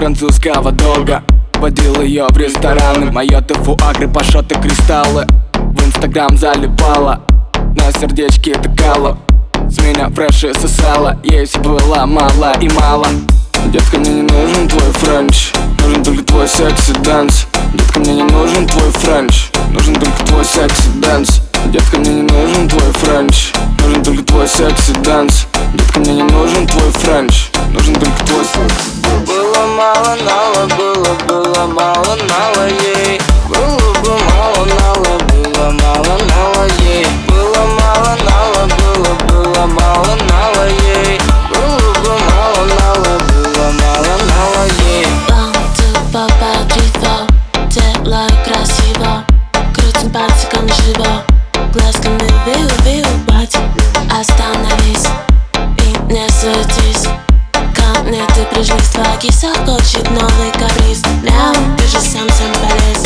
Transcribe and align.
французского 0.00 0.72
долга 0.72 1.22
Водил 1.54 2.00
ее 2.00 2.26
в 2.30 2.36
рестораны. 2.38 3.12
Moët 3.12 3.40
ы, 3.42 3.76
фуагры, 3.86 4.08
пашоты, 4.08 4.54
кристаллы 4.54 5.26
В 5.52 5.86
инстаграм 5.86 6.36
залипала 6.36 7.20
На 7.76 7.92
сердечке 7.92 8.54
тыкала 8.54 9.18
С 9.68 9.78
меня 9.80 10.08
фреши 10.08 10.52
сосала 10.54 11.18
Ей 11.22 11.44
все 11.44 11.60
было 11.60 12.06
мало 12.06 12.54
и 12.60 12.68
мало. 12.70 13.06
Детка, 13.66 13.98
мне 13.98 14.10
не 14.10 14.22
нужен 14.22 14.68
твой 14.68 14.90
french 14.94 15.52
Нужен 15.84 16.02
только 16.02 16.24
твой 16.24 16.48
sexy 16.48 16.92
dance 17.04 17.46
Детка, 17.74 18.00
мне 18.00 18.14
не 18.14 18.22
нужен 18.22 18.66
твой 18.66 18.90
french 18.90 19.50
Нужен 19.70 19.94
только 19.94 20.24
твой 20.24 20.44
sexy 20.44 20.88
dance 20.96 21.42
Детка, 21.66 21.98
мне 21.98 22.10
не 22.10 22.22
нужен 22.22 22.68
твой 22.68 22.92
french 22.94 23.52
Нужен 23.84 24.02
только 24.02 24.24
твой 24.24 24.48
sexy 24.48 24.92
dance 25.04 25.46
Детка, 25.74 26.00
мне 26.00 26.14
не 26.14 26.22
нужен 26.22 26.66
твой 26.66 26.90
френч 26.92 27.49
Нужен 27.72 27.94
только 27.94 28.24
твой 28.26 28.44
секси 28.44 29.00
Было 29.26 29.66
мало 29.76 30.16
нала, 30.16 30.66
было, 30.76 31.14
было 31.26 31.66
мало 31.66 32.16
нала 32.16 32.68
ей 32.68 32.89
новый 60.09 60.51
каприз 60.51 61.01
Мяу, 61.21 61.53
ты 61.77 61.85
же 61.87 61.99
сам 61.99 62.27
сам 62.29 62.51
полез 62.61 63.03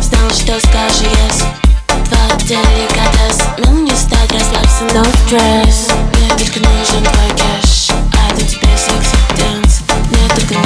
Знал, 0.00 0.30
что 0.30 0.58
скажешь 0.66 1.00
yes 1.02 1.44
Твой 1.86 2.38
деликатес 2.46 3.38
Нам 3.58 3.84
не 3.84 3.92
стать, 3.92 4.32
расслабься, 4.32 4.84
no 4.94 5.04
stress 5.26 5.92
Мне 6.14 6.28
только 6.30 6.60
нужен 6.60 7.02
твой 7.02 7.30
кэш 7.30 7.90
А 7.90 8.34
до 8.34 8.42
тебе 8.42 8.76
секси 8.76 9.16
дэнс 9.36 9.80
Мне 10.10 10.28
только 10.34 10.63